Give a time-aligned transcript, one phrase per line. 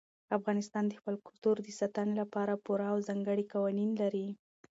[0.37, 4.27] افغانستان د خپل کلتور د ساتنې لپاره پوره او ځانګړي قوانین لري.